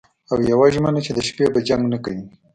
او 0.31 0.37
یوه 0.51 0.67
ژمنه 0.73 0.99
چې 1.05 1.11
د 1.13 1.19
شپې 1.27 1.45
به 1.53 1.59
جنګ 1.67 1.83
نه 1.93 1.97
کوئ 2.03 2.19